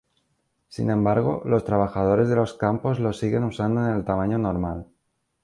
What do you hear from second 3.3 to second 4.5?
usando en el tamaño